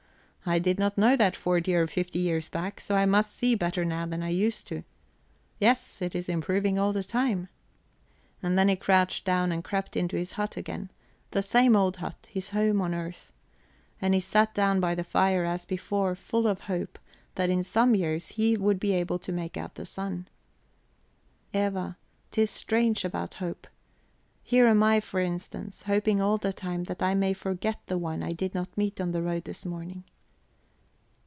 [0.43, 3.85] I did not know that forty or fifty years back, so I must see better
[3.85, 4.83] now than I used to
[5.59, 7.47] yes, it is improving all the time.'
[8.41, 10.89] And then he crouched down and crept into his hut again
[11.29, 13.31] the same old hut, his home on earth.
[14.01, 16.97] And he sat down by the fire as before, full of hope
[17.35, 20.27] that in some few years he would be able to make out the sun...
[21.53, 21.97] Eva,
[22.31, 23.67] 'tis strange about hope.
[24.41, 28.23] Here am I, for instance, hoping all the time that I may forget the one
[28.23, 30.03] I did not meet on the road this morning..."